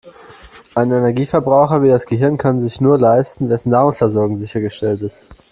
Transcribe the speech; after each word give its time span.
Einen 0.73 0.93
Energieverbraucher 0.97 1.83
wie 1.83 1.87
das 1.89 2.07
Gehirn 2.07 2.39
kann 2.39 2.59
sich 2.59 2.81
nur 2.81 2.97
leisten, 2.97 3.49
wessen 3.51 3.69
Nahrungsversorgung 3.69 4.35
sichergestellt 4.35 5.03
ist. 5.03 5.27